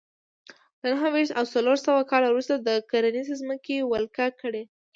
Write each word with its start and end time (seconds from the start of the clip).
له 0.81 0.87
نهه 0.93 1.07
ویشت 1.13 1.33
او 1.39 1.45
څلور 1.53 1.77
سوه 1.85 2.01
کال 2.11 2.23
وروسته 2.27 2.55
د 2.57 2.69
کرنیزې 2.89 3.35
ځمکې 3.41 3.77
ولکه 3.91 4.25
کړې 4.41 4.63